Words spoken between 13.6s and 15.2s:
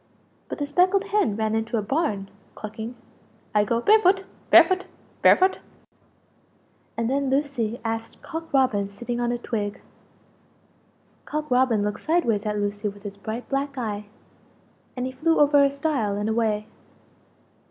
eye, and he